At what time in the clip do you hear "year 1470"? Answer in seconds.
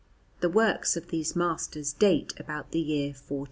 2.79-3.39